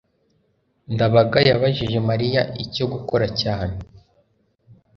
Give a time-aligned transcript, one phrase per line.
[0.93, 3.77] ndabaga yabajije mariya icyo gukora cyane